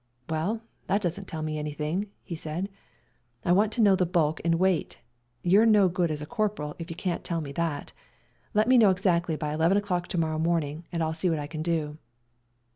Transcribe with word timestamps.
"Well, 0.31 0.63
that 0.87 1.03
doesn't 1.03 1.27
tell 1.27 1.43
me 1.43 1.59
anything," 1.59 2.07
he 2.23 2.35
said;" 2.35 2.69
I 3.45 3.51
want 3.51 3.71
to 3.73 3.81
know 3.83 3.95
the 3.95 4.07
bulk 4.07 4.41
and 4.43 4.55
weight: 4.55 4.97
you're 5.43 5.63
no 5.67 5.89
good 5.89 6.09
as 6.09 6.23
a 6.23 6.25
corporal 6.25 6.75
if 6.79 6.89
you 6.89 6.95
can't 6.95 7.23
tell 7.23 7.39
me 7.39 7.51
that. 7.51 7.93
Let 8.55 8.67
me 8.67 8.79
know 8.79 8.89
exactly 8.89 9.35
by 9.35 9.53
eleven 9.53 9.77
o'clock 9.77 10.07
to 10.07 10.17
morrow 10.17 10.39
morn 10.39 10.63
ing, 10.63 10.85
and 10.91 11.03
I'll 11.03 11.13
see 11.13 11.29
what 11.29 11.37
I 11.37 11.45
can 11.45 11.61
do." 11.61 11.99